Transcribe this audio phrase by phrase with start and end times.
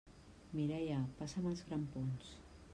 [0.59, 2.35] Mireia, passa'm els grampons!